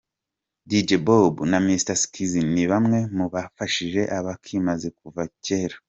Dj 0.69 0.89
Bob 1.07 1.35
na 1.51 1.59
Mr 1.65 1.95
Skizz 2.01 2.33
ni 2.53 2.63
bamwe 2.71 2.99
mu 3.17 3.25
bafashije 3.33 4.01
Abakimaze 4.17 4.87
kuva 4.99 5.21
cyera. 5.45 5.77